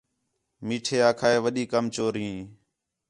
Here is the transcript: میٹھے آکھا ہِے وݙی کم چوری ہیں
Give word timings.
میٹھے 0.65 0.97
آکھا 1.09 1.27
ہِے 1.31 1.37
وݙی 1.43 1.63
کم 1.73 1.83
چوری 1.95 2.23
ہیں 2.31 2.45